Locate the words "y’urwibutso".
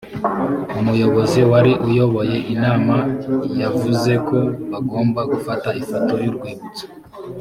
6.23-6.83